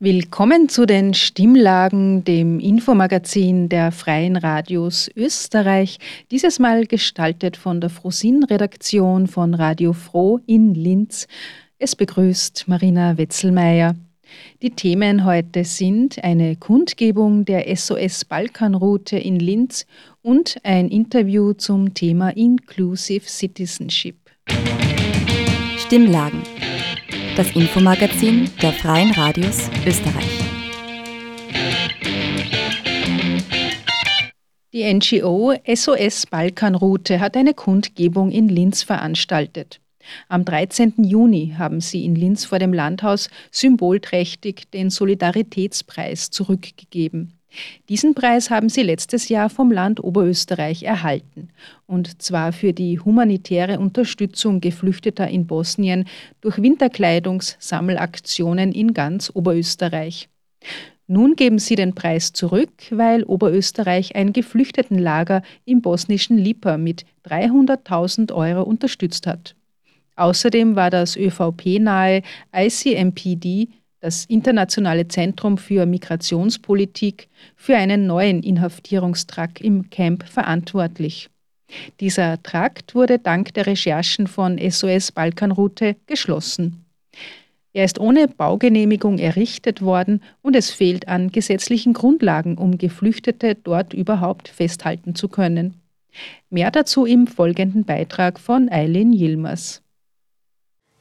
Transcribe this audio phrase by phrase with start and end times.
[0.00, 5.98] Willkommen zu den Stimmlagen, dem Infomagazin der Freien Radios Österreich.
[6.30, 11.26] Dieses Mal gestaltet von der Frosin-Redaktion von Radio Froh in Linz.
[11.80, 13.96] Es begrüßt Marina Wetzelmeier.
[14.62, 19.84] Die Themen heute sind eine Kundgebung der SOS Balkanroute in Linz
[20.22, 24.14] und ein Interview zum Thema Inclusive Citizenship.
[25.76, 26.44] Stimmlagen
[27.38, 30.40] das Infomagazin der Freien Radios Österreich.
[34.72, 39.80] Die NGO SOS Balkanroute hat eine Kundgebung in Linz veranstaltet.
[40.28, 40.94] Am 13.
[41.04, 47.37] Juni haben sie in Linz vor dem Landhaus symbolträchtig den Solidaritätspreis zurückgegeben.
[47.88, 51.50] Diesen Preis haben sie letztes Jahr vom Land Oberösterreich erhalten,
[51.86, 56.08] und zwar für die humanitäre Unterstützung Geflüchteter in Bosnien
[56.40, 60.28] durch Winterkleidungssammelaktionen in ganz Oberösterreich.
[61.06, 68.34] Nun geben sie den Preis zurück, weil Oberösterreich ein Geflüchtetenlager im bosnischen Lipa mit 300.000
[68.34, 69.54] Euro unterstützt hat.
[70.16, 72.20] Außerdem war das ÖVP-nahe
[72.54, 73.68] ICMPD
[74.00, 81.28] das Internationale Zentrum für Migrationspolitik, für einen neuen Inhaftierungstrakt im Camp verantwortlich.
[82.00, 86.84] Dieser Trakt wurde dank der Recherchen von SOS Balkanroute geschlossen.
[87.74, 93.92] Er ist ohne Baugenehmigung errichtet worden und es fehlt an gesetzlichen Grundlagen, um Geflüchtete dort
[93.92, 95.74] überhaupt festhalten zu können.
[96.50, 99.82] Mehr dazu im folgenden Beitrag von Eileen Yilmaz.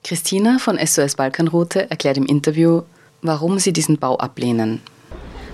[0.03, 2.83] Christina von SOS Balkanroute erklärt im Interview,
[3.21, 4.81] warum sie diesen Bau ablehnen.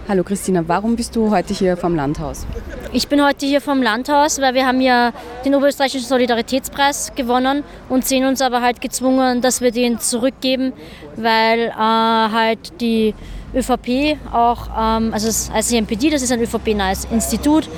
[0.07, 2.45] Hallo Christina, warum bist du heute hier vom Landhaus?
[2.91, 5.13] Ich bin heute hier vom Landhaus, weil wir haben ja
[5.45, 10.73] den Oberösterreichischen Solidaritätspreis gewonnen und sehen uns aber halt gezwungen, dass wir den zurückgeben,
[11.15, 13.15] weil äh, halt die
[13.55, 17.69] ÖVP auch, ähm, also das ICMPD, das ist ein ÖVP-nahes Institut,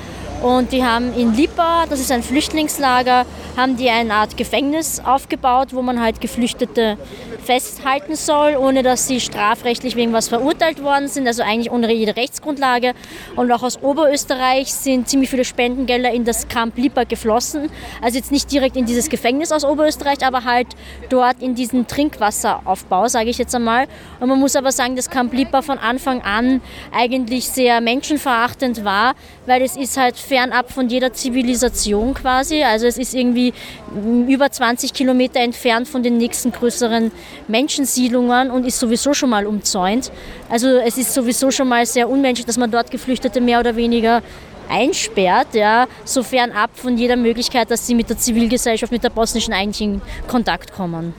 [0.46, 3.26] und die haben in Lipa, das ist ein Flüchtlingslager,
[3.56, 6.96] haben die eine Art Gefängnis aufgebaut, wo man halt Geflüchtete
[7.44, 12.16] festhalten soll, ohne dass sie strafrechtlich wegen was verurteilt worden sind, also eigentlich ohne jede
[12.16, 12.92] Rechtsgrundlage.
[13.34, 17.70] Und auch aus Oberösterreich sind ziemlich viele Spendengelder in das Camp Lipa geflossen.
[18.00, 20.68] Also jetzt nicht direkt in dieses Gefängnis aus Oberösterreich, aber halt
[21.08, 23.86] dort in diesen Trinkwasseraufbau, sage ich jetzt einmal.
[24.20, 26.60] Und man muss aber sagen, dass Camp Lipa von Anfang an
[26.92, 29.14] eigentlich sehr menschenverachtend war,
[29.46, 32.62] weil es ist halt fernab von jeder Zivilisation quasi.
[32.62, 33.54] Also es ist irgendwie
[34.28, 37.10] über 20 Kilometer entfernt von den nächsten größeren
[37.48, 40.12] Menschensiedlungen und ist sowieso schon mal umzäunt.
[40.50, 44.22] Also es ist sowieso schon mal sehr unmenschlich, dass man dort Geflüchtete mehr oder weniger
[44.68, 49.54] einsperrt, ja, so fernab von jeder Möglichkeit, dass sie mit der Zivilgesellschaft, mit der bosnischen
[49.54, 51.14] eigentlich in Kontakt kommen.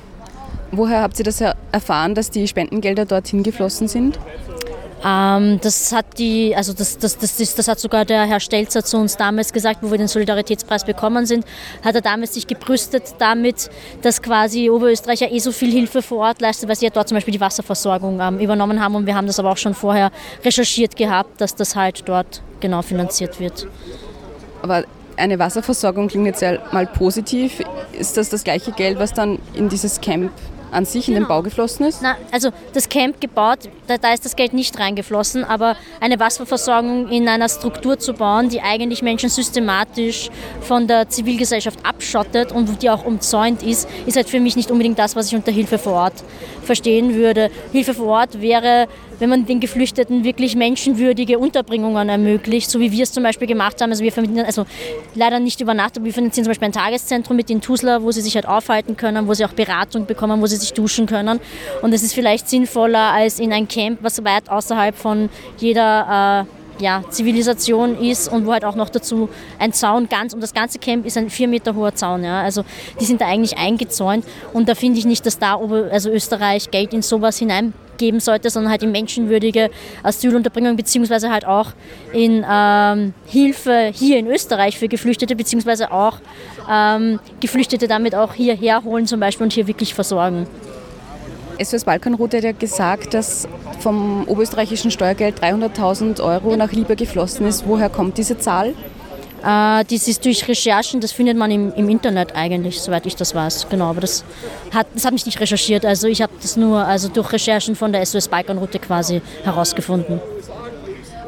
[0.72, 1.42] Woher habt ihr das
[1.72, 4.20] erfahren, dass die Spendengelder dorthin geflossen sind?
[5.04, 8.84] Ähm, das hat die, also das, das, das, das, das hat sogar der Herr Stelzer
[8.84, 11.46] zu uns damals gesagt, wo wir den Solidaritätspreis bekommen sind,
[11.84, 13.70] hat er damals sich gebrüstet damit,
[14.02, 17.08] dass quasi Oberösterreich ja eh so viel Hilfe vor Ort leistet, weil sie ja dort
[17.08, 20.12] zum Beispiel die Wasserversorgung ähm, übernommen haben und wir haben das aber auch schon vorher
[20.44, 23.68] recherchiert gehabt, dass das halt dort genau finanziert wird.
[24.64, 24.84] Aber
[25.16, 27.62] eine Wasserversorgung klingt jetzt ja mal positiv.
[27.98, 30.32] Ist das das gleiche Geld, was dann in dieses Camp
[30.72, 31.18] an sich genau.
[31.18, 31.40] in den genau.
[31.40, 32.02] Bau geflossen ist?
[32.02, 37.10] Na, also das Camp gebaut, da, da, ist das Geld nicht reingeflossen, aber eine Wasserversorgung
[37.10, 40.30] in einer Struktur zu bauen, die eigentlich Menschen systematisch
[40.62, 45.00] von der Zivilgesellschaft abschottet und die auch umzäunt ist, ist halt für mich nicht unbedingt
[45.00, 46.24] das, was ich unter Hilfe vor Ort
[46.64, 47.50] verstehen würde.
[47.72, 48.88] Hilfe vor Ort wäre
[49.20, 53.82] wenn man den Geflüchteten wirklich menschenwürdige Unterbringungen ermöglicht, so wie wir es zum Beispiel gemacht
[53.82, 53.92] haben.
[53.92, 54.66] Also wir vermitteln, also
[55.16, 58.12] leider nicht über Nacht, aber wir finanzieren zum Beispiel ein Tageszentrum mit den Tusler, wo
[58.12, 61.40] sie sich halt aufhalten können, wo sie auch Beratung bekommen, wo sie sich duschen können.
[61.82, 66.58] Und es ist vielleicht sinnvoller als in ein Camp, was weit außerhalb von jeder äh,
[66.80, 69.30] ja, Zivilisation ist und wo halt auch noch dazu
[69.60, 72.24] ein Zaun ganz, und das ganze Camp ist ein vier Meter hoher Zaun.
[72.24, 72.42] Ja.
[72.42, 72.64] Also
[73.00, 76.94] die sind da eigentlich eingezäunt und da finde ich nicht, dass da also Österreich Geld
[76.94, 79.70] in sowas hineingeben sollte, sondern halt in menschenwürdige
[80.04, 81.72] Asylunterbringung beziehungsweise halt auch
[82.14, 86.20] in ähm, Hilfe hier in Österreich für Geflüchtete beziehungsweise auch
[86.70, 90.48] ähm, Geflüchtete damit auch hierher holen zum Beispiel und hier wirklich versorgen.
[91.64, 93.48] SOS Balkanroute hat ja gesagt, dass
[93.80, 97.68] vom oberösterreichischen Steuergeld 300.000 Euro nach Liebe geflossen ist.
[97.68, 98.74] Woher kommt diese Zahl?
[99.44, 103.36] Äh, das ist durch Recherchen, das findet man im, im, Internet eigentlich, soweit ich das
[103.36, 103.68] weiß.
[103.70, 104.24] Genau, aber das
[104.74, 105.86] hat, das hat mich nicht recherchiert.
[105.86, 110.20] Also ich habe das nur also durch Recherchen von der SOS Balkanroute quasi herausgefunden.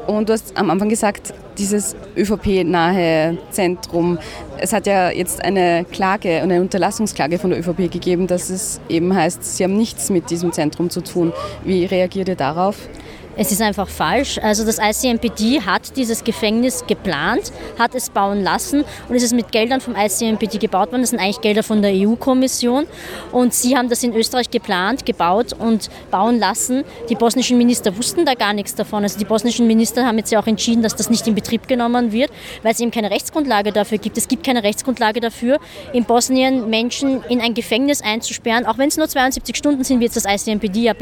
[0.10, 4.18] Und du hast am Anfang gesagt, dieses ÖVP-nahe Zentrum,
[4.58, 9.16] es hat ja jetzt eine Klage, eine Unterlassungsklage von der ÖVP gegeben, dass es eben
[9.16, 11.32] heißt, sie haben nichts mit diesem Zentrum zu tun.
[11.64, 12.90] Wie reagiert ihr darauf?
[13.38, 14.38] Es ist einfach falsch.
[14.40, 19.52] Also das ICMPD hat dieses Gefängnis geplant, hat es bauen lassen und es ist mit
[19.52, 21.02] Geldern vom ICMPD gebaut worden.
[21.02, 22.86] Das sind eigentlich Gelder von der EU-Kommission
[23.32, 26.84] und sie haben das in Österreich geplant, gebaut und bauen lassen.
[27.10, 29.04] Die bosnischen Minister wussten da gar nichts davon.
[29.04, 32.12] Also die bosnischen Minister haben jetzt ja auch entschieden, dass das nicht in Betrieb genommen
[32.12, 32.32] wird,
[32.64, 34.18] weil es eben keine Rechtsgrundlage dafür gibt.
[34.18, 35.60] Es gibt keine Rechtsgrundlage dafür,
[35.94, 40.06] in Bosnien Menschen in ein Gefängnis einzusperren, auch wenn es nur 72 Stunden sind, wie
[40.06, 40.94] jetzt das ICMPD ja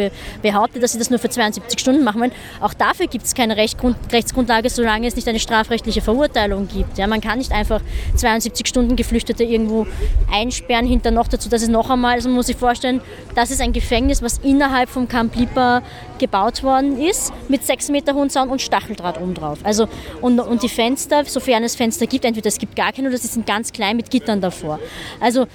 [0.42, 2.32] behauptet, dass sie das nur für 72 Stunden machen wollen.
[2.62, 6.98] Auch dafür gibt es keine Rechtsgrundlage, solange es nicht eine strafrechtliche Verurteilung gibt.
[6.98, 7.82] Ja, man kann nicht einfach
[8.16, 9.88] 72 Stunden Geflüchtete irgendwo
[10.32, 13.02] einsperren, hinter noch dazu, dass es noch einmal, also man muss sich vorstellen,
[13.36, 15.82] das ist ein Gefängnis, was innerhalb vom Camp Lipa
[16.18, 19.60] gebaut worden ist, mit 6 Meter hohen Zaun und Stacheldraht oben drauf.
[19.64, 19.88] Also,
[20.22, 23.28] und, und die Fenster, sofern es Fenster gibt, entweder es gibt gar keine oder sie
[23.28, 24.80] sind ganz klein mit Gittern davor.
[25.20, 25.48] Also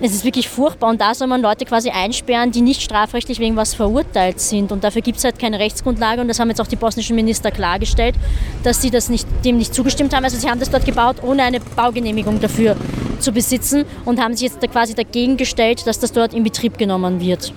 [0.00, 3.56] es ist wirklich furchtbar und da soll man Leute quasi einsperren, die nicht strafrechtlich wegen
[3.56, 4.72] was verurteilt sind.
[4.72, 7.50] Und dafür gibt es halt keine Rechtsgrundlage und das haben jetzt auch die bosnischen Minister
[7.50, 8.16] klargestellt,
[8.64, 10.24] dass sie das nicht, dem nicht zugestimmt haben.
[10.24, 12.76] Also sie haben das dort gebaut, ohne eine Baugenehmigung dafür
[13.20, 16.76] zu besitzen und haben sich jetzt da quasi dagegen gestellt, dass das dort in Betrieb
[16.76, 17.52] genommen wird.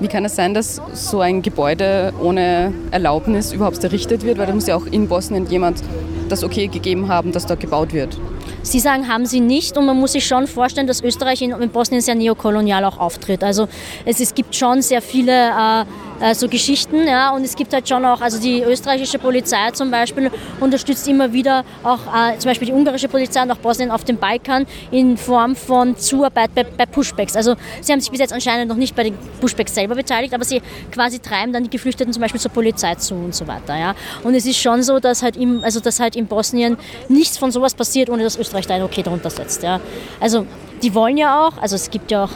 [0.00, 4.38] Wie kann es sein, dass so ein Gebäude ohne Erlaubnis überhaupt errichtet wird?
[4.38, 5.82] Weil da muss ja auch in Bosnien jemand
[6.30, 8.16] das Okay gegeben haben, dass dort gebaut wird.
[8.62, 11.70] Sie sagen, haben sie nicht und man muss sich schon vorstellen, dass Österreich in, in
[11.70, 13.42] Bosnien sehr neokolonial auch auftritt.
[13.42, 13.68] Also
[14.04, 15.84] es, es gibt schon sehr viele äh,
[16.20, 17.06] äh, so Geschichten.
[17.06, 20.30] Ja, und es gibt halt schon auch, also die österreichische Polizei zum Beispiel
[20.60, 24.16] unterstützt immer wieder auch äh, zum Beispiel die ungarische Polizei und auch Bosnien auf dem
[24.16, 27.36] Balkan in Form von Zuarbeit bei, bei, Pushbacks.
[27.36, 30.44] Also sie haben sich bis jetzt anscheinend noch nicht bei den Pushbacks selber beteiligt, aber
[30.44, 30.62] sie
[30.92, 33.76] quasi treiben dann die Geflüchteten zum Beispiel zur Polizei zu und so weiter.
[33.76, 33.94] Ja.
[34.22, 36.76] Und es ist schon so, dass halt, im, also dass halt in Bosnien
[37.08, 39.62] nichts von sowas passiert, ohne dass Österreich da ein Okay darunter setzt.
[39.62, 39.80] Ja.
[40.20, 40.46] Also
[40.82, 42.30] die wollen ja auch, also es gibt ja auch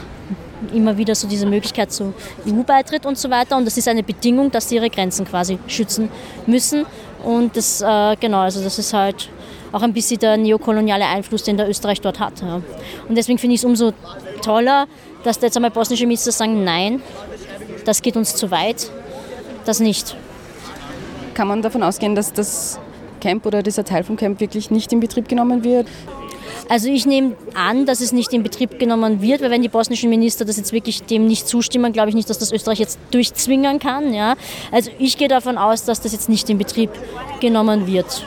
[0.73, 2.13] immer wieder so diese Möglichkeit zu
[2.47, 3.57] EU-Beitritt und so weiter.
[3.57, 6.09] Und das ist eine Bedingung, dass sie ihre Grenzen quasi schützen
[6.45, 6.85] müssen.
[7.23, 9.29] Und das, äh, genau, also das ist halt
[9.71, 12.41] auch ein bisschen der neokoloniale Einfluss, den der Österreich dort hat.
[12.41, 12.61] Ja.
[13.07, 13.93] Und deswegen finde ich es umso
[14.41, 14.87] toller,
[15.23, 17.01] dass da jetzt einmal bosnische Minister sagen, nein,
[17.83, 18.89] das geht uns zu weit,
[19.65, 20.15] das nicht.
[21.33, 22.79] Kann man davon ausgehen, dass das
[23.19, 25.87] Camp oder dieser Teil vom Camp wirklich nicht in Betrieb genommen wird?
[26.67, 30.09] Also ich nehme an, dass es nicht in Betrieb genommen wird, weil wenn die bosnischen
[30.09, 33.79] Minister das jetzt wirklich dem nicht zustimmen, glaube ich nicht, dass das Österreich jetzt durchzwingen
[33.79, 34.13] kann.
[34.13, 34.35] Ja?
[34.71, 36.89] Also ich gehe davon aus, dass das jetzt nicht in Betrieb
[37.39, 38.25] genommen wird.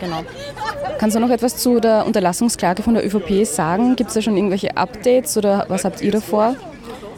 [0.00, 0.22] Genau.
[0.98, 3.96] Kannst du noch etwas zu der Unterlassungsklage von der ÖVP sagen?
[3.96, 6.56] Gibt es da schon irgendwelche Updates oder was habt ihr davor?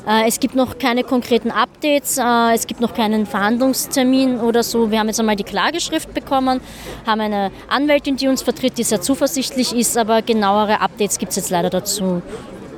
[0.09, 4.91] Äh, es gibt noch keine konkreten Updates, äh, es gibt noch keinen Verhandlungstermin oder so.
[4.91, 6.61] Wir haben jetzt einmal die Klageschrift bekommen,
[7.07, 11.37] haben eine Anwältin, die uns vertritt, die sehr zuversichtlich ist, aber genauere Updates gibt es
[11.37, 12.23] jetzt leider dazu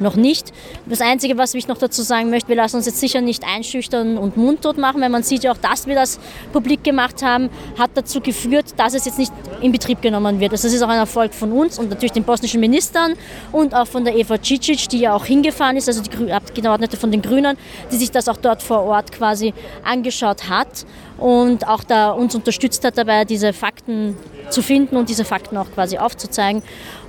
[0.01, 0.53] noch nicht.
[0.87, 4.19] Das Einzige, was ich noch dazu sagen möchte, wir lassen uns jetzt sicher nicht einschüchtern
[4.19, 6.19] und mundtot machen, weil man sieht ja auch, dass wir das
[6.53, 10.53] publik gemacht haben, hat dazu geführt, dass es jetzt nicht in Betrieb genommen wird.
[10.53, 13.15] Also das ist auch ein Erfolg von uns und natürlich den bosnischen Ministern
[13.53, 17.11] und auch von der Eva Cicic, die ja auch hingefahren ist, also die Abgeordnete von
[17.11, 17.57] den Grünen,
[17.91, 19.53] die sich das auch dort vor Ort quasi
[19.85, 20.87] angeschaut hat
[21.21, 24.17] und auch da uns unterstützt hat dabei, diese Fakten
[24.49, 26.63] zu finden und diese Fakten auch quasi aufzuzeigen.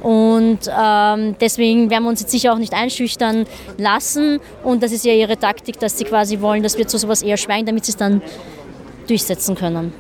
[0.04, 3.46] Und ähm, deswegen werden wir uns jetzt sicher auch nicht einschüchtern
[3.78, 4.40] lassen.
[4.64, 7.38] Und das ist ja ihre Taktik, dass sie quasi wollen, dass wir zu sowas eher
[7.38, 8.22] schweigen, damit sie es dann
[9.08, 9.94] durchsetzen können.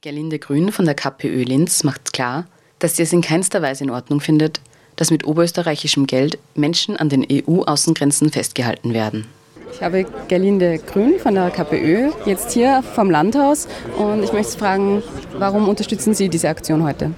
[0.00, 2.46] Gerlinde Grün von der KPÖ Linz macht klar,
[2.80, 4.60] dass sie es in keinster Weise in Ordnung findet,
[4.96, 9.26] dass mit oberösterreichischem Geld Menschen an den EU-Außengrenzen festgehalten werden.
[9.72, 15.02] Ich habe Gerlinde Grün von der KPÖ jetzt hier vom Landhaus und ich möchte fragen,
[15.38, 17.12] warum unterstützen Sie diese Aktion heute?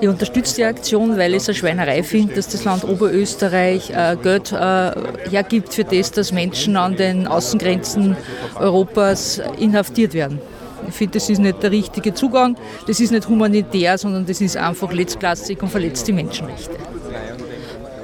[0.00, 4.16] Ich unterstütze die Aktion, weil ich es eine Schweinerei finde, dass das Land Oberösterreich äh,
[4.22, 4.92] Geld äh,
[5.30, 8.16] hergibt für das, dass Menschen an den Außengrenzen
[8.58, 10.40] Europas inhaftiert werden.
[10.88, 14.56] Ich finde, das ist nicht der richtige Zugang, das ist nicht humanitär, sondern das ist
[14.56, 16.76] einfach letztklassig und verletzt die Menschenrechte.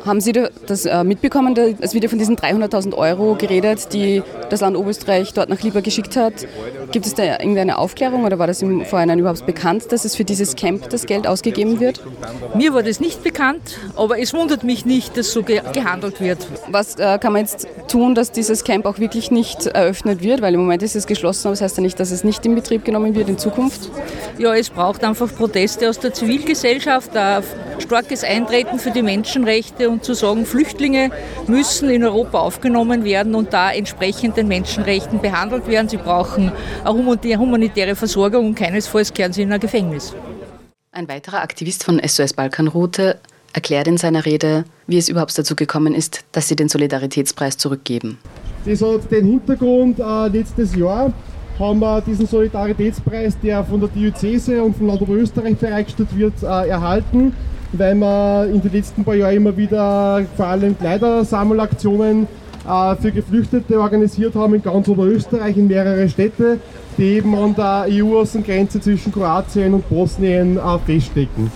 [0.07, 0.33] Haben Sie
[0.67, 1.57] das äh, mitbekommen?
[1.81, 5.83] Es wird ja von diesen 300.000 Euro geredet, die das Land Oberösterreich dort nach Lieber
[5.83, 6.47] geschickt hat.
[6.93, 10.25] Gibt es da irgendeine Aufklärung oder war das im Vorhinein überhaupt bekannt, dass es für
[10.25, 12.01] dieses Camp das Geld ausgegeben wird?
[12.55, 16.47] Mir war das nicht bekannt, aber es wundert mich nicht, dass so gehandelt wird.
[16.69, 20.43] Was äh, kann man jetzt tun, dass dieses Camp auch wirklich nicht eröffnet wird?
[20.43, 22.55] Weil im Moment ist es geschlossen, aber das heißt ja nicht, dass es nicht in
[22.55, 23.91] Betrieb genommen wird in Zukunft?
[24.39, 27.43] Ja, es braucht einfach Proteste aus der Zivilgesellschaft, ein
[27.79, 31.11] starkes Eintreten für die Menschenrechte und zu sagen, Flüchtlinge
[31.47, 35.89] müssen in Europa aufgenommen werden und da entsprechend den Menschenrechten behandelt werden.
[35.89, 36.53] Sie brauchen
[36.85, 40.15] eine humanitäre Versorgung und keinesfalls kehren sie in ein Gefängnis.
[40.93, 43.19] Ein weiterer Aktivist von SOS Balkanroute
[43.53, 48.19] erklärt in seiner Rede, wie es überhaupt dazu gekommen ist, dass sie den Solidaritätspreis zurückgeben.
[48.65, 51.13] Das hat den Hintergrund, äh, letztes Jahr
[51.59, 56.69] haben wir diesen Solidaritätspreis, der von der Diözese und vom Land Oberösterreich bereitgestellt wird, äh,
[56.69, 57.33] erhalten,
[57.73, 62.27] weil wir in den letzten paar Jahren immer wieder vor allem Kleidersammelaktionen
[63.01, 66.59] für Geflüchtete organisiert haben in ganz Oberösterreich, in mehrere Städte,
[66.99, 71.51] die eben an der EU-Außengrenze zwischen Kroatien und Bosnien äh, feststecken.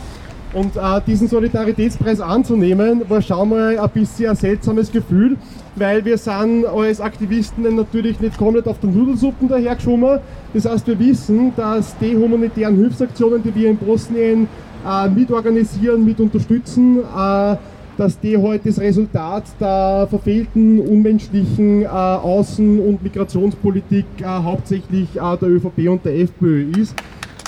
[0.52, 5.36] Und äh, diesen Solidaritätspreis anzunehmen, war schon mal ein bisschen ein seltsames Gefühl,
[5.76, 10.18] weil wir sind als Aktivisten natürlich nicht komplett auf den Nudelsuppen dahergeschwommen.
[10.52, 14.48] Das heißt, wir wissen, dass die humanitären Hilfsaktionen, die wir in Bosnien
[14.84, 17.56] äh, mitorganisieren, mit unterstützen, äh,
[18.00, 25.36] dass die heute das Resultat der verfehlten, unmenschlichen äh, Außen- und Migrationspolitik äh, hauptsächlich äh,
[25.36, 26.94] der ÖVP und der FPÖ ist.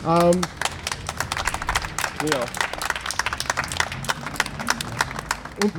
[0.06, 0.42] Ähm,
[2.30, 2.40] ja.
[5.62, 5.72] Und,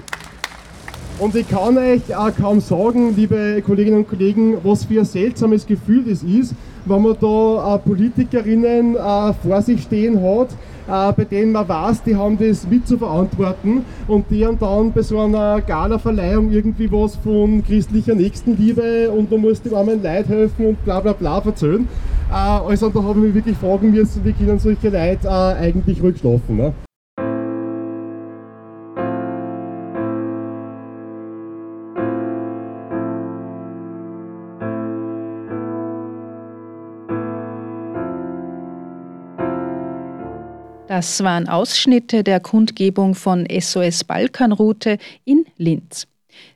[1.23, 5.65] und ich kann euch auch kaum sagen, liebe Kolleginnen und Kollegen, was für ein seltsames
[5.65, 6.53] Gefühl das ist,
[6.85, 10.49] wenn man da äh, Politikerinnen äh, vor sich stehen hat,
[10.85, 14.91] äh, bei denen man weiß, die haben das mit zu verantworten und die haben dann
[14.91, 20.27] bei so einer Gala-Verleihung irgendwie was von christlicher Nächstenliebe und man muss dem armen Leid
[20.27, 21.37] helfen und bla bla bla.
[21.37, 26.17] Äh, also da habe ich mich wirklich fragen müssen, wie können solche Leute eigentlich ruhig
[26.17, 26.57] schlafen.
[26.57, 26.73] Ne?
[41.03, 46.07] Das waren Ausschnitte der Kundgebung von SOS Balkanroute in Linz.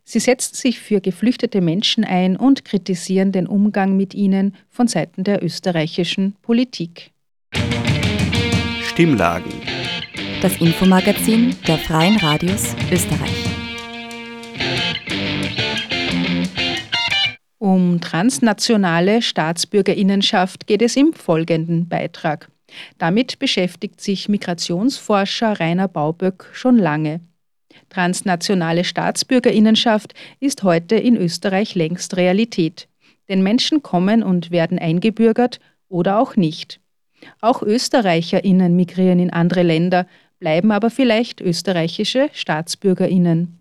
[0.05, 5.25] Sie setzen sich für geflüchtete Menschen ein und kritisieren den Umgang mit ihnen von Seiten
[5.25, 7.11] der österreichischen Politik.
[8.83, 9.51] Stimmlagen.
[10.41, 13.43] Das Infomagazin der Freien Radios Österreich.
[17.57, 22.47] Um transnationale Staatsbürgerinnenschaft geht es im folgenden Beitrag.
[22.97, 27.21] Damit beschäftigt sich Migrationsforscher Rainer Bauböck schon lange.
[27.89, 32.87] Transnationale Staatsbürgerinnenschaft ist heute in Österreich längst Realität.
[33.29, 36.79] Denn Menschen kommen und werden eingebürgert oder auch nicht.
[37.41, 40.07] Auch Österreicherinnen migrieren in andere Länder,
[40.39, 43.56] bleiben aber vielleicht österreichische Staatsbürgerinnen.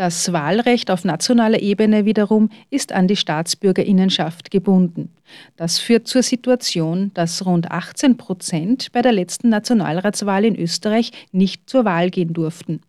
[0.00, 5.14] Das Wahlrecht auf nationaler Ebene wiederum ist an die Staatsbürgerinnenschaft gebunden.
[5.56, 11.68] Das führt zur Situation, dass rund 18 Prozent bei der letzten Nationalratswahl in Österreich nicht
[11.68, 12.80] zur Wahl gehen durften.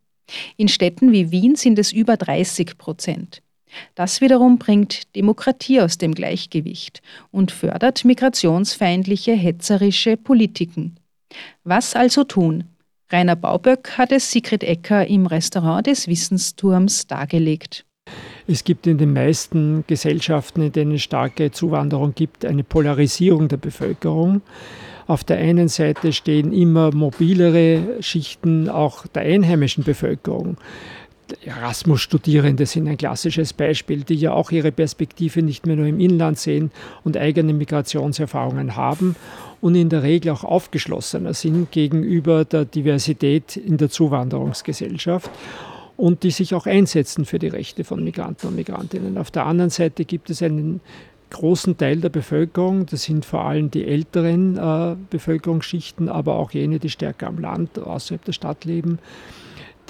[0.55, 3.41] In Städten wie Wien sind es über 30 Prozent.
[3.93, 10.95] Das wiederum bringt Demokratie aus dem Gleichgewicht und fördert migrationsfeindliche, hetzerische Politiken.
[11.65, 12.69] Was also tun?
[13.11, 17.85] Rainer Bauböck hat es Sigrid Ecker im Restaurant des Wissensturms dargelegt.
[18.47, 23.57] Es gibt in den meisten Gesellschaften, in denen es starke Zuwanderung gibt, eine Polarisierung der
[23.57, 24.41] Bevölkerung.
[25.07, 30.57] Auf der einen Seite stehen immer mobilere Schichten auch der einheimischen Bevölkerung.
[31.45, 36.37] Erasmus-Studierende sind ein klassisches Beispiel, die ja auch ihre Perspektive nicht mehr nur im Inland
[36.37, 36.71] sehen
[37.03, 39.15] und eigene Migrationserfahrungen haben
[39.61, 45.29] und in der Regel auch aufgeschlossener sind gegenüber der Diversität in der Zuwanderungsgesellschaft
[45.97, 49.17] und die sich auch einsetzen für die Rechte von Migranten und Migrantinnen.
[49.17, 50.81] Auf der anderen Seite gibt es einen
[51.29, 56.79] großen Teil der Bevölkerung, das sind vor allem die älteren äh, Bevölkerungsschichten, aber auch jene,
[56.79, 58.99] die stärker am Land, außerhalb der Stadt leben,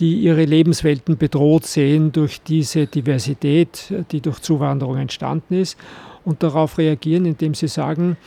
[0.01, 5.77] die ihre Lebenswelten bedroht sehen durch diese Diversität, die durch Zuwanderung entstanden ist
[6.25, 8.17] und darauf reagieren, indem sie sagen,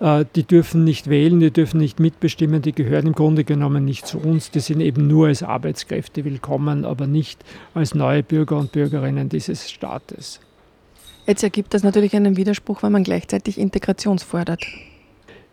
[0.00, 4.06] äh, die dürfen nicht wählen, die dürfen nicht mitbestimmen, die gehören im Grunde genommen nicht
[4.06, 7.42] zu uns, die sind eben nur als Arbeitskräfte willkommen, aber nicht
[7.72, 10.40] als neue Bürger und Bürgerinnen dieses Staates.
[11.26, 14.64] Jetzt ergibt das natürlich einen Widerspruch, wenn man gleichzeitig Integration fordert.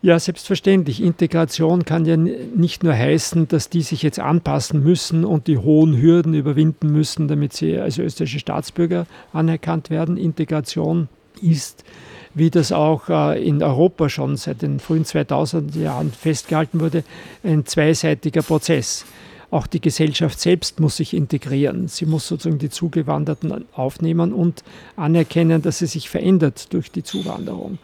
[0.03, 1.01] Ja, selbstverständlich.
[1.01, 5.99] Integration kann ja nicht nur heißen, dass die sich jetzt anpassen müssen und die hohen
[5.99, 10.17] Hürden überwinden müssen, damit sie als österreichische Staatsbürger anerkannt werden.
[10.17, 11.07] Integration
[11.41, 11.85] ist
[12.33, 17.05] wie das auch äh, in Europa schon seit den frühen 2000er Jahren festgehalten wurde,
[17.43, 19.05] ein zweiseitiger Prozess.
[19.51, 21.87] Auch die Gesellschaft selbst muss sich integrieren.
[21.87, 24.63] Sie muss sozusagen die Zugewanderten aufnehmen und
[24.97, 27.77] anerkennen, dass sie sich verändert durch die Zuwanderung.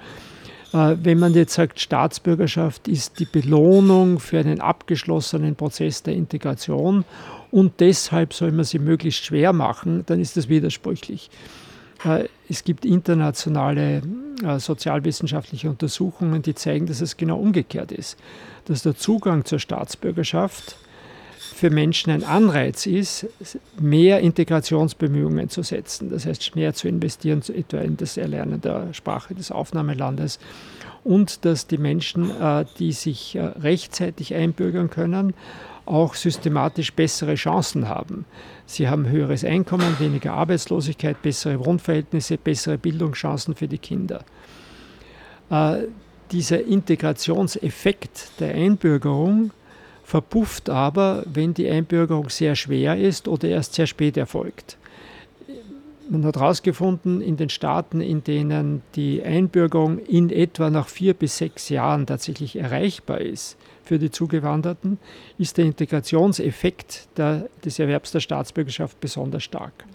[0.73, 7.05] Äh, wenn man jetzt sagt, Staatsbürgerschaft ist die Belohnung für einen abgeschlossenen Prozess der Integration
[7.51, 11.29] und deshalb soll man sie möglichst schwer machen, dann ist das widersprüchlich.
[12.03, 14.01] Äh, es gibt internationale
[14.43, 18.17] äh, sozialwissenschaftliche Untersuchungen, die zeigen, dass es genau umgekehrt ist.
[18.65, 20.77] Dass der Zugang zur Staatsbürgerschaft
[21.53, 23.27] für Menschen ein Anreiz ist,
[23.79, 26.09] mehr Integrationsbemühungen zu setzen.
[26.09, 30.39] Das heißt, mehr zu investieren, etwa in das Erlernen der Sprache des Aufnahmelandes.
[31.03, 35.33] Und dass die Menschen, äh, die sich rechtzeitig einbürgern können,
[35.89, 38.25] auch systematisch bessere Chancen haben.
[38.65, 44.23] Sie haben höheres Einkommen, weniger Arbeitslosigkeit, bessere Wohnverhältnisse, bessere Bildungschancen für die Kinder.
[45.49, 45.87] Äh,
[46.31, 49.49] dieser Integrationseffekt der Einbürgerung
[50.09, 54.75] verpufft aber, wenn die Einbürgerung sehr schwer ist oder erst sehr spät erfolgt.
[56.09, 61.37] Man hat herausgefunden, in den Staaten, in denen die Einbürgerung in etwa nach vier bis
[61.37, 64.97] sechs Jahren tatsächlich erreichbar ist, für die Zugewanderten,
[65.37, 69.85] ist der Integrationseffekt der, des Erwerbs der Staatsbürgerschaft besonders stark.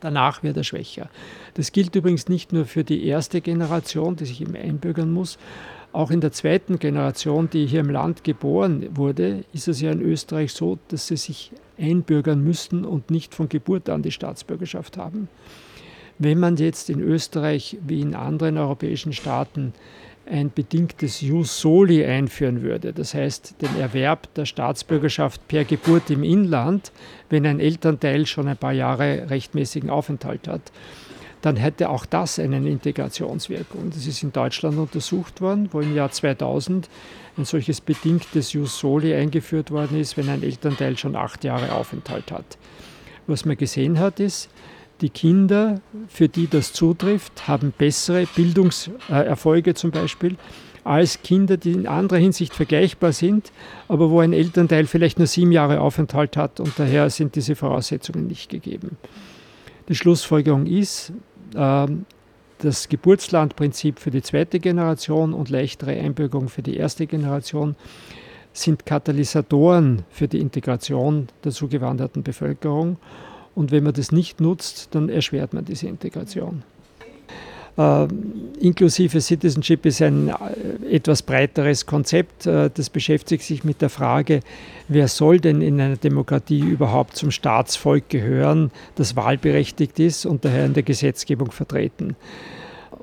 [0.00, 1.10] Danach wird er schwächer.
[1.52, 5.36] Das gilt übrigens nicht nur für die erste Generation, die sich eben einbürgern muss.
[5.92, 10.00] Auch in der zweiten Generation, die hier im Land geboren wurde, ist es ja in
[10.00, 15.28] Österreich so, dass sie sich einbürgern müssten und nicht von Geburt an die Staatsbürgerschaft haben.
[16.18, 19.72] Wenn man jetzt in Österreich wie in anderen europäischen Staaten
[20.26, 26.22] ein bedingtes Jus soli einführen würde, das heißt den Erwerb der Staatsbürgerschaft per Geburt im
[26.22, 26.92] Inland,
[27.30, 30.70] wenn ein Elternteil schon ein paar Jahre rechtmäßigen Aufenthalt hat,
[31.42, 33.90] dann hätte auch das eine Integrationswirkung.
[33.90, 36.88] Das ist in Deutschland untersucht worden, wo im Jahr 2000
[37.36, 42.30] ein solches bedingtes Jus soli eingeführt worden ist, wenn ein Elternteil schon acht Jahre Aufenthalt
[42.30, 42.58] hat.
[43.26, 44.50] Was man gesehen hat, ist,
[45.00, 50.36] die Kinder, für die das zutrifft, haben bessere Bildungserfolge zum Beispiel
[50.84, 53.52] als Kinder, die in anderer Hinsicht vergleichbar sind,
[53.88, 58.26] aber wo ein Elternteil vielleicht nur sieben Jahre Aufenthalt hat und daher sind diese Voraussetzungen
[58.26, 58.96] nicht gegeben.
[59.88, 61.12] Die Schlussfolgerung ist,
[61.52, 67.76] das Geburtslandprinzip für die zweite Generation und leichtere Einbürgerung für die erste Generation
[68.52, 72.98] sind Katalysatoren für die Integration der zugewanderten Bevölkerung
[73.54, 76.62] und wenn man das nicht nutzt, dann erschwert man diese Integration.
[77.76, 78.08] Äh,
[78.60, 82.46] inklusive Citizenship ist ein äh, etwas breiteres Konzept.
[82.46, 84.40] Äh, das beschäftigt sich mit der Frage,
[84.88, 90.66] wer soll denn in einer Demokratie überhaupt zum Staatsvolk gehören, das wahlberechtigt ist und daher
[90.66, 92.16] in der Gesetzgebung vertreten.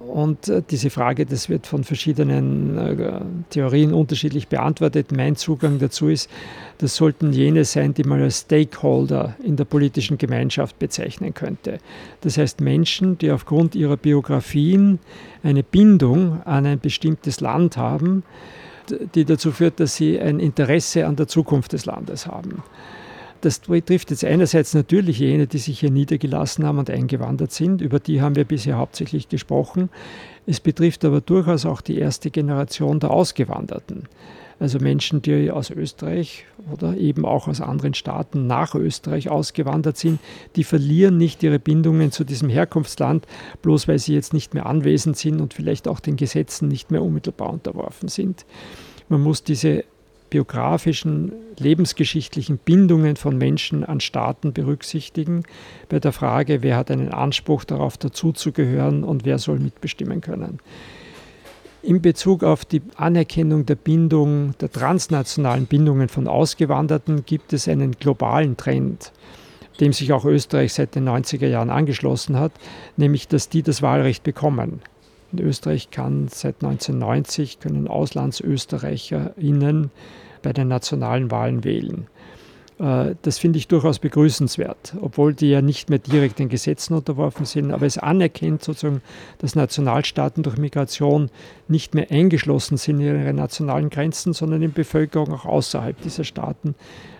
[0.07, 5.11] Und äh, diese Frage, das wird von verschiedenen äh, Theorien unterschiedlich beantwortet.
[5.11, 6.29] Mein Zugang dazu ist,
[6.77, 11.79] das sollten jene sein, die man als Stakeholder in der politischen Gemeinschaft bezeichnen könnte.
[12.21, 14.99] Das heißt Menschen, die aufgrund ihrer Biografien
[15.43, 18.23] eine Bindung an ein bestimmtes Land haben,
[19.15, 22.63] die dazu führt, dass sie ein Interesse an der Zukunft des Landes haben.
[23.41, 27.81] Das betrifft jetzt einerseits natürlich jene, die sich hier niedergelassen haben und eingewandert sind.
[27.81, 29.89] Über die haben wir bisher hauptsächlich gesprochen.
[30.45, 34.07] Es betrifft aber durchaus auch die erste Generation der Ausgewanderten.
[34.59, 40.19] Also Menschen, die aus Österreich oder eben auch aus anderen Staaten nach Österreich ausgewandert sind,
[40.55, 43.27] die verlieren nicht ihre Bindungen zu diesem Herkunftsland,
[43.61, 47.03] bloß weil sie jetzt nicht mehr anwesend sind und vielleicht auch den Gesetzen nicht mehr
[47.03, 48.47] unmittelbar unterworfen sind.
[49.09, 49.83] Man muss diese
[50.29, 55.43] biografischen, lebensgeschichtlichen Bindungen von Menschen an Staaten berücksichtigen,
[55.89, 60.59] bei der Frage, wer hat einen Anspruch darauf, dazuzugehören und wer soll mitbestimmen können.
[61.83, 67.91] In Bezug auf die Anerkennung der Bindung, der transnationalen Bindungen von Ausgewanderten gibt es einen
[67.91, 69.13] globalen Trend,
[69.79, 72.51] dem sich auch Österreich seit den 90er Jahren angeschlossen hat,
[72.97, 74.81] nämlich dass die das Wahlrecht bekommen.
[75.33, 79.91] In Österreich kann seit 1990 können AuslandsösterreicherInnen
[80.41, 82.07] bei den nationalen Wahlen wählen.
[82.79, 87.45] Äh, das finde ich durchaus begrüßenswert, obwohl die ja nicht mehr direkt den Gesetzen unterworfen
[87.45, 89.01] sind, aber es anerkennt sozusagen,
[89.39, 91.29] dass Nationalstaaten durch Migration
[91.67, 96.75] nicht mehr eingeschlossen sind in ihre nationalen Grenzen, sondern in Bevölkerung auch außerhalb dieser Staaten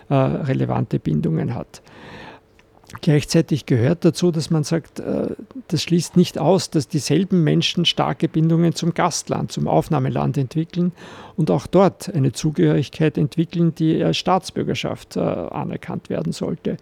[0.08, 1.82] äh, relevante Bindungen hat.
[3.02, 5.28] Gleichzeitig gehört dazu, dass man sagt, äh,
[5.68, 10.92] das schließt nicht aus, dass dieselben Menschen starke Bindungen zum Gastland, zum Aufnahmeland entwickeln
[11.36, 16.78] und auch dort eine Zugehörigkeit entwickeln, die als Staatsbürgerschaft äh, anerkannt werden sollte.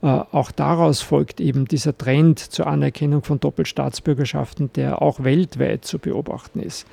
[0.00, 5.98] Äh, auch daraus folgt eben dieser Trend zur Anerkennung von Doppelstaatsbürgerschaften, der auch weltweit zu
[5.98, 6.86] beobachten ist.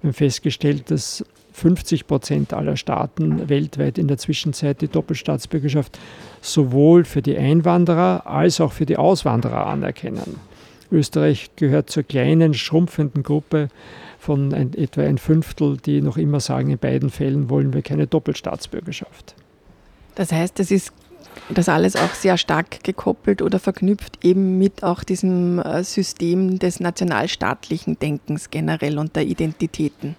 [0.00, 1.26] Wir haben festgestellt, dass
[1.58, 5.98] 50 Prozent aller Staaten weltweit in der Zwischenzeit die Doppelstaatsbürgerschaft
[6.40, 10.36] sowohl für die Einwanderer als auch für die Auswanderer anerkennen.
[10.90, 13.68] Österreich gehört zur kleinen, schrumpfenden Gruppe
[14.18, 18.06] von ein, etwa ein Fünftel, die noch immer sagen, in beiden Fällen wollen wir keine
[18.06, 19.34] Doppelstaatsbürgerschaft.
[20.14, 20.92] Das heißt, es ist
[21.50, 26.80] das alles auch sehr stark gekoppelt oder verknüpft eben mit auch diesem äh, System des
[26.80, 30.16] nationalstaatlichen Denkens generell und der Identitäten.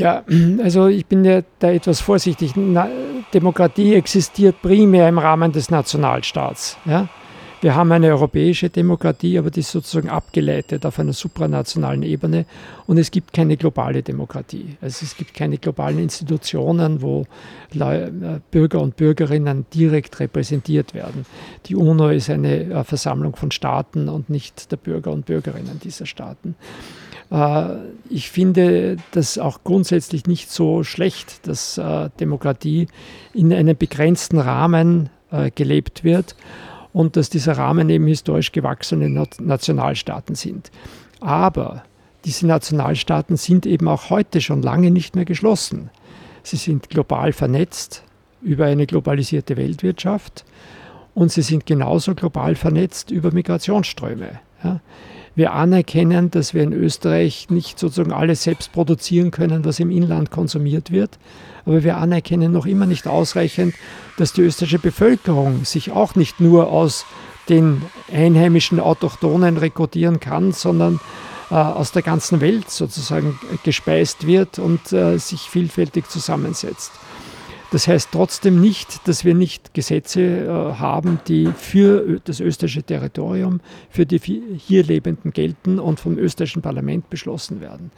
[0.00, 0.24] Ja,
[0.62, 2.52] also ich bin ja da etwas vorsichtig.
[2.56, 2.88] Na,
[3.32, 6.76] Demokratie existiert primär im Rahmen des Nationalstaats.
[6.84, 7.08] Ja?
[7.62, 12.46] Wir haben eine europäische Demokratie, aber die ist sozusagen abgeleitet auf einer supranationalen Ebene
[12.86, 14.78] und es gibt keine globale Demokratie.
[14.80, 17.26] Also es gibt keine globalen Institutionen, wo
[17.78, 18.10] äh,
[18.50, 21.26] Bürger und Bürgerinnen direkt repräsentiert werden.
[21.66, 26.06] Die UNO ist eine äh, Versammlung von Staaten und nicht der Bürger und Bürgerinnen dieser
[26.06, 26.54] Staaten.
[27.30, 27.76] Äh,
[28.08, 32.88] ich finde das auch grundsätzlich nicht so schlecht, dass äh, Demokratie
[33.32, 36.34] in einem begrenzten Rahmen äh, gelebt wird
[36.92, 40.70] und dass dieser Rahmen eben historisch gewachsene Nationalstaaten sind.
[41.20, 41.84] Aber
[42.24, 45.90] diese Nationalstaaten sind eben auch heute schon lange nicht mehr geschlossen.
[46.42, 48.02] Sie sind global vernetzt
[48.42, 50.44] über eine globalisierte Weltwirtschaft
[51.14, 54.40] und sie sind genauso global vernetzt über Migrationsströme.
[54.64, 54.80] Ja
[55.40, 60.30] wir anerkennen, dass wir in Österreich nicht sozusagen alles selbst produzieren können, was im Inland
[60.30, 61.18] konsumiert wird.
[61.64, 63.74] Aber wir anerkennen noch immer nicht ausreichend,
[64.18, 67.06] dass die österreichische Bevölkerung sich auch nicht nur aus
[67.48, 67.80] den
[68.12, 71.00] einheimischen Autochtonen rekrutieren kann, sondern
[71.50, 76.92] äh, aus der ganzen Welt sozusagen gespeist wird und äh, sich vielfältig zusammensetzt.
[77.70, 83.60] Das heißt trotzdem nicht, dass wir nicht Gesetze äh, haben, die für das österreichische Territorium,
[83.90, 84.18] für die
[84.58, 87.92] hier Lebenden gelten und vom österreichischen Parlament beschlossen werden.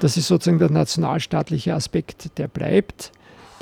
[0.00, 3.12] Das ist sozusagen der nationalstaatliche Aspekt, der bleibt,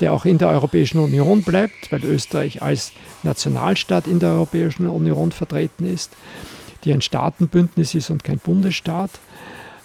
[0.01, 2.91] der auch in der Europäischen Union bleibt, weil Österreich als
[3.23, 6.11] Nationalstaat in der Europäischen Union vertreten ist,
[6.83, 9.11] die ein Staatenbündnis ist und kein Bundesstaat.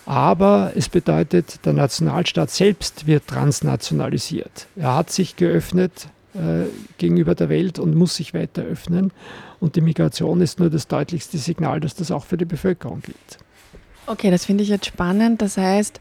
[0.09, 4.66] Aber es bedeutet, der Nationalstaat selbst wird transnationalisiert.
[4.75, 6.64] Er hat sich geöffnet äh,
[6.97, 9.12] gegenüber der Welt und muss sich weiter öffnen.
[9.61, 13.38] Und die Migration ist nur das deutlichste Signal, dass das auch für die Bevölkerung gilt.
[14.07, 15.42] Okay, das finde ich jetzt spannend.
[15.42, 16.01] Das heißt,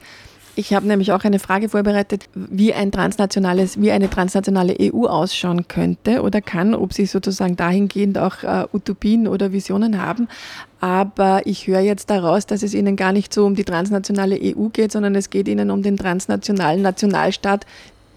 [0.58, 5.68] ich habe nämlich auch eine Frage vorbereitet, wie ein transnationales, wie eine transnationale EU ausschauen
[5.68, 10.28] könnte oder kann, ob Sie sozusagen dahingehend auch äh, Utopien oder Visionen haben.
[10.80, 14.70] Aber ich höre jetzt daraus, dass es Ihnen gar nicht so um die transnationale EU
[14.70, 17.68] geht, sondern es geht Ihnen um den transnationalen Nationalstaat,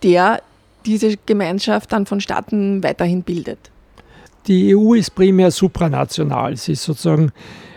[0.03, 0.41] der
[0.87, 3.59] diese Gemeinschaft dann von Staaten weiterhin bildet.
[4.47, 6.57] Die EU ist primär supranational.
[6.57, 7.33] Sie ist sozusagen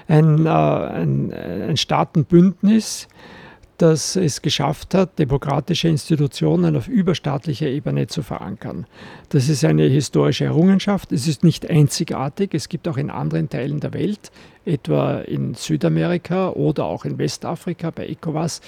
[0.08, 3.10] ein, äh, ein, ein Staatenbündnis
[3.78, 8.86] das es geschafft hat, demokratische Institutionen auf überstaatlicher Ebene zu verankern.
[9.30, 11.12] Das ist eine historische Errungenschaft.
[11.12, 12.54] Es ist nicht einzigartig.
[12.54, 14.32] Es gibt auch in anderen Teilen der Welt,
[14.66, 18.62] etwa in Südamerika oder auch in Westafrika bei ECOWAS,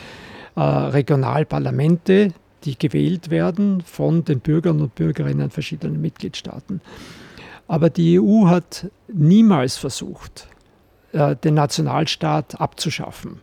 [0.56, 6.82] äh, Regionalparlamente, die gewählt werden von den Bürgern und Bürgerinnen verschiedener Mitgliedstaaten.
[7.68, 10.48] Aber die EU hat niemals versucht,
[11.14, 13.40] äh, den Nationalstaat abzuschaffen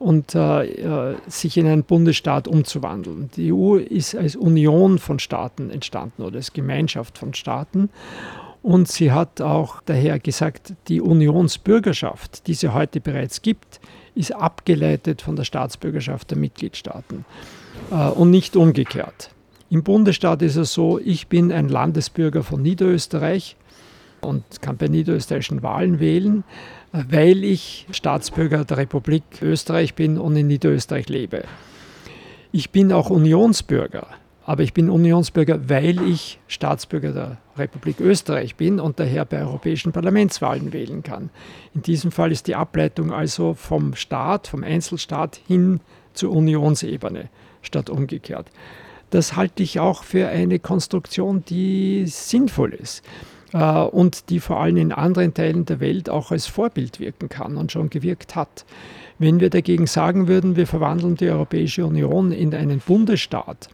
[0.00, 3.30] und äh, äh, sich in einen Bundesstaat umzuwandeln.
[3.36, 7.90] Die EU ist als Union von Staaten entstanden oder als Gemeinschaft von Staaten.
[8.62, 13.78] Und sie hat auch daher gesagt, die Unionsbürgerschaft, die sie heute bereits gibt,
[14.14, 17.26] ist abgeleitet von der Staatsbürgerschaft der Mitgliedstaaten
[17.90, 19.30] äh, und nicht umgekehrt.
[19.68, 23.54] Im Bundesstaat ist es so, ich bin ein Landesbürger von Niederösterreich
[24.20, 26.44] und kann bei niederösterreichischen Wahlen wählen
[26.92, 31.44] weil ich Staatsbürger der Republik Österreich bin und in Niederösterreich lebe.
[32.52, 34.08] Ich bin auch Unionsbürger,
[34.44, 39.92] aber ich bin Unionsbürger, weil ich Staatsbürger der Republik Österreich bin und daher bei europäischen
[39.92, 41.30] Parlamentswahlen wählen kann.
[41.74, 45.80] In diesem Fall ist die Ableitung also vom Staat, vom Einzelstaat hin
[46.12, 47.28] zur Unionsebene
[47.62, 48.50] statt umgekehrt.
[49.10, 53.04] Das halte ich auch für eine Konstruktion, die sinnvoll ist.
[53.52, 57.56] Äh, und die vor allem in anderen Teilen der Welt auch als Vorbild wirken kann
[57.56, 58.64] und schon gewirkt hat.
[59.18, 63.68] Wenn wir dagegen sagen würden, wir verwandeln die Europäische Union in einen Bundesstaat,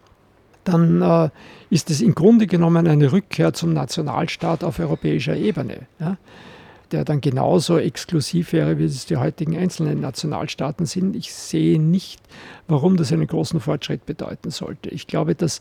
[0.65, 1.31] dann äh,
[1.71, 6.17] ist es im Grunde genommen eine Rückkehr zum Nationalstaat auf europäischer Ebene, ja,
[6.91, 11.15] der dann genauso exklusiv wäre, wie es die heutigen einzelnen Nationalstaaten sind.
[11.15, 12.21] Ich sehe nicht,
[12.67, 14.91] warum das einen großen Fortschritt bedeuten sollte.
[14.91, 15.61] Ich glaube, dass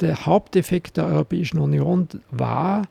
[0.00, 2.82] der Haupteffekt der Europäischen Union war,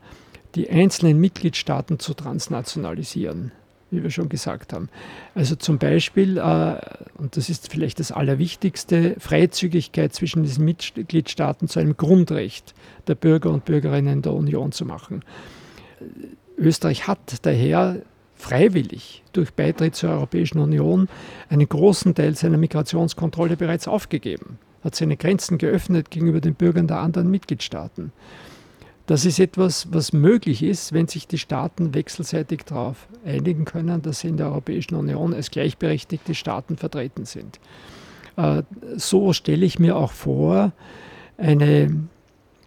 [0.54, 3.52] die einzelnen Mitgliedstaaten zu transnationalisieren
[3.92, 4.88] wie wir schon gesagt haben.
[5.34, 6.76] Also zum Beispiel, äh,
[7.18, 12.74] und das ist vielleicht das Allerwichtigste, Freizügigkeit zwischen diesen Mitgliedstaaten zu einem Grundrecht
[13.06, 15.22] der Bürger und Bürgerinnen der Union zu machen.
[16.56, 18.00] Österreich hat daher
[18.34, 21.08] freiwillig durch Beitritt zur Europäischen Union
[21.48, 26.98] einen großen Teil seiner Migrationskontrolle bereits aufgegeben, hat seine Grenzen geöffnet gegenüber den Bürgern der
[26.98, 28.12] anderen Mitgliedstaaten.
[29.06, 34.20] Das ist etwas, was möglich ist, wenn sich die Staaten wechselseitig darauf einigen können, dass
[34.20, 37.58] sie in der Europäischen Union als gleichberechtigte Staaten vertreten sind.
[38.36, 38.62] Äh,
[38.96, 40.72] so stelle ich mir auch vor,
[41.36, 42.06] eine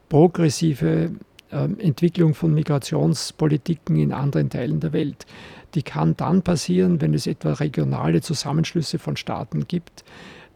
[0.09, 1.11] progressive
[1.51, 5.25] ähm, Entwicklung von Migrationspolitiken in anderen Teilen der Welt.
[5.73, 10.03] Die kann dann passieren, wenn es etwa regionale Zusammenschlüsse von Staaten gibt,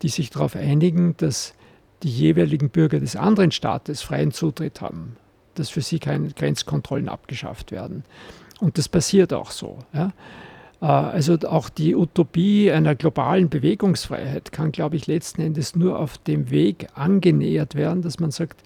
[0.01, 1.53] die sich darauf einigen, dass
[2.03, 5.15] die jeweiligen Bürger des anderen Staates freien Zutritt haben
[5.59, 8.03] dass für sie keine Grenzkontrollen abgeschafft werden.
[8.59, 9.79] Und das passiert auch so.
[9.93, 10.11] Ja.
[10.81, 16.17] Äh, also auch die Utopie einer globalen Bewegungsfreiheit kann, glaube ich, letzten Endes nur auf
[16.17, 18.63] dem Weg angenähert werden, dass man sagt,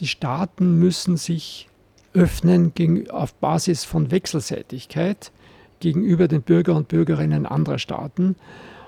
[0.00, 1.68] die Staaten müssen sich
[2.12, 2.72] öffnen
[3.10, 5.30] auf Basis von Wechselseitigkeit
[5.78, 8.36] gegenüber den Bürger und Bürgerinnen anderer Staaten.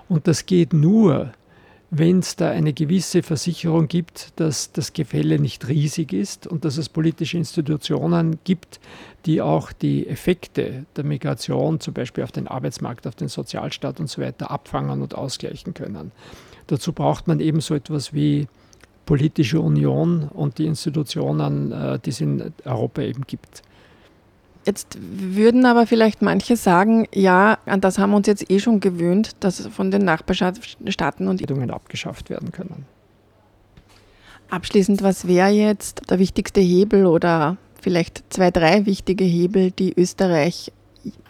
[0.08, 1.32] Und das geht nur,
[1.94, 6.78] wenn es da eine gewisse Versicherung gibt, dass das Gefälle nicht riesig ist und dass
[6.78, 8.80] es politische Institutionen gibt,
[9.26, 14.08] die auch die Effekte der Migration, zum Beispiel auf den Arbeitsmarkt, auf den Sozialstaat und
[14.08, 16.12] so weiter, abfangen und ausgleichen können.
[16.66, 18.48] Dazu braucht man eben so etwas wie
[19.04, 23.62] politische Union und die Institutionen, äh, die es in Europa eben gibt.
[24.64, 28.78] Jetzt würden aber vielleicht manche sagen, ja, an das haben wir uns jetzt eh schon
[28.78, 32.86] gewöhnt, dass von den Nachbarstaaten und Entscheidungen abgeschafft werden können.
[34.50, 40.70] Abschließend, was wäre jetzt der wichtigste Hebel oder vielleicht zwei, drei wichtige Hebel, die Österreich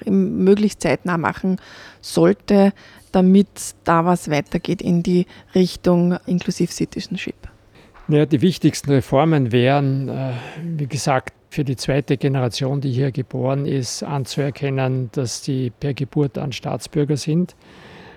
[0.04, 1.58] möglichst zeitnah machen
[2.00, 2.72] sollte,
[3.12, 3.48] damit
[3.84, 7.36] da was weitergeht in die Richtung Inclusive Citizenship?
[8.08, 13.66] Naja, die wichtigsten Reformen wären, äh, wie gesagt, für die zweite Generation, die hier geboren
[13.66, 17.56] ist, anzuerkennen, dass die per Geburt an Staatsbürger sind,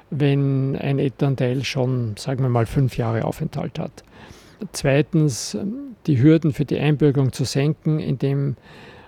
[0.09, 4.05] wenn ein Elternteil schon, sagen wir mal, fünf Jahre Aufenthalt hat.
[4.71, 5.57] Zweitens,
[6.07, 8.55] die Hürden für die Einbürgerung zu senken, indem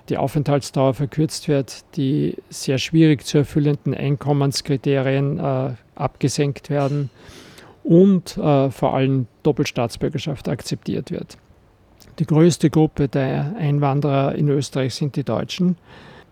[0.10, 7.12] die Aufenthaltsdauer verkürzt wird, die sehr schwierig zu erfüllenden Einkommenskriterien äh, abgesenkt werden
[7.82, 11.38] und äh, vor allem Doppelstaatsbürgerschaft akzeptiert wird.
[12.19, 15.77] Die größte Gruppe der Einwanderer in Österreich sind die Deutschen,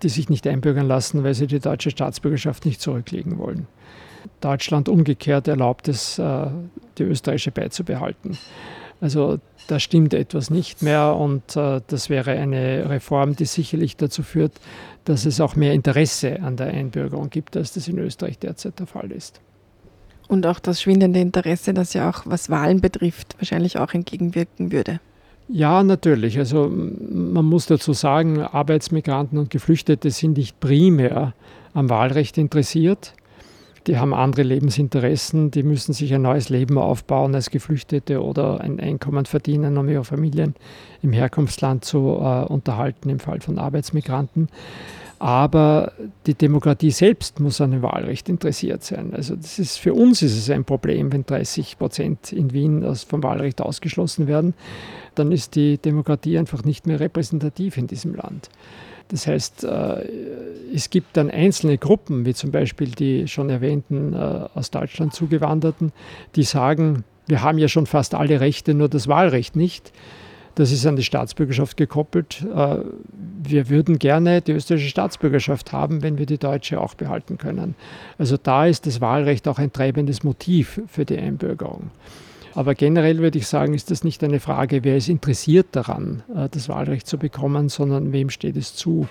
[0.02, 3.68] die sich nicht einbürgern lassen, weil sie die deutsche Staatsbürgerschaft nicht zurücklegen wollen.
[4.42, 6.48] Deutschland umgekehrt erlaubt es, äh,
[6.98, 8.38] die österreichische beizubehalten.
[9.00, 14.24] Also da stimmt etwas nicht mehr und äh, das wäre eine Reform, die sicherlich dazu
[14.24, 14.54] führt,
[15.04, 18.88] dass es auch mehr Interesse an der Einbürgerung gibt, als das in Österreich derzeit der
[18.88, 19.42] Fall ist.
[20.28, 25.00] Und auch das schwindende Interesse, das ja auch was Wahlen betrifft, wahrscheinlich auch entgegenwirken würde.
[25.48, 26.38] Ja, natürlich.
[26.40, 31.34] Also man muss dazu sagen, Arbeitsmigranten und Geflüchtete sind nicht primär
[31.74, 33.14] am Wahlrecht interessiert.
[33.88, 38.80] Die haben andere Lebensinteressen, die müssen sich ein neues Leben aufbauen als Geflüchtete oder ein
[38.80, 40.56] Einkommen verdienen, um ihre Familien
[41.04, 44.48] im Herkunftsland zu äh, unterhalten, im Fall von Arbeitsmigranten.
[45.26, 45.94] Aber
[46.28, 49.14] die Demokratie selbst muss an dem Wahlrecht interessiert sein.
[49.16, 53.24] Also das ist, für uns ist es ein Problem, wenn 30 Prozent in Wien vom
[53.24, 54.54] Wahlrecht ausgeschlossen werden
[55.16, 58.50] dann ist die Demokratie einfach nicht mehr repräsentativ in diesem Land.
[59.08, 60.04] Das heißt, äh,
[60.74, 64.18] es gibt dann einzelne Gruppen, wie zum Beispiel die schon erwähnten äh,
[64.54, 65.92] aus Deutschland zugewanderten,
[66.36, 69.92] die sagen, wir haben ja schon fast alle Rechte, nur das Wahlrecht nicht.
[70.56, 72.42] Das ist an die Staatsbürgerschaft gekoppelt.
[72.44, 72.78] Äh,
[73.44, 77.76] wir würden gerne die österreichische Staatsbürgerschaft haben, wenn wir die deutsche auch behalten können.
[78.18, 81.92] Also da ist das Wahlrecht auch ein treibendes Motiv für die Einbürgerung.
[82.54, 86.48] Aber generell würde ich sagen, ist das nicht eine Frage, wer ist interessiert daran, äh,
[86.50, 89.10] das Wahlrecht zu bekommen, sondern wem steht es zu.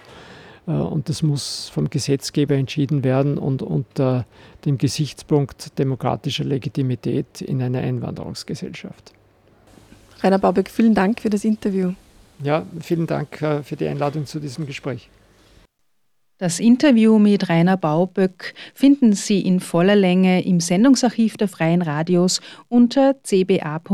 [0.66, 4.24] Äh, und das muss vom Gesetzgeber entschieden werden und unter
[4.64, 9.12] dem Gesichtspunkt demokratischer Legitimität in einer Einwanderungsgesellschaft.
[10.24, 11.92] Rainer Baubeck, vielen Dank für das Interview.
[12.42, 15.10] Ja, vielen Dank äh, für die Einladung zu diesem Gespräch.
[16.38, 22.40] Das Interview mit Rainer Bauböck finden Sie in voller Länge im Sendungsarchiv der Freien Radios
[22.68, 23.84] unter cba.fro.at.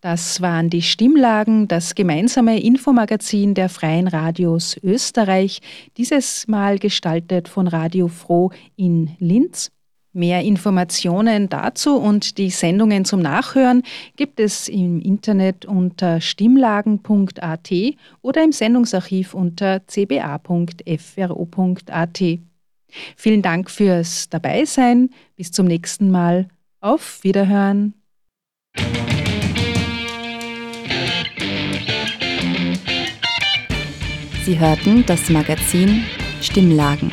[0.00, 5.60] Das waren die Stimmlagen, das gemeinsame Infomagazin der Freien Radios Österreich,
[5.98, 9.70] dieses Mal gestaltet von Radio Froh in Linz.
[10.12, 13.84] Mehr Informationen dazu und die Sendungen zum Nachhören
[14.16, 17.70] gibt es im Internet unter stimmlagen.at
[18.20, 20.48] oder im Sendungsarchiv unter cba.fro.at.
[23.16, 25.10] Vielen Dank fürs Dabeisein.
[25.36, 26.48] Bis zum nächsten Mal.
[26.80, 27.94] Auf Wiederhören.
[34.44, 36.02] Sie hörten das Magazin
[36.40, 37.12] Stimmlagen